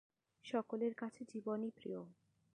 সকলের 0.45 0.93
কাছে 0.95 1.21
জীবনই 1.25 1.71
প্রিয়। 1.71 1.99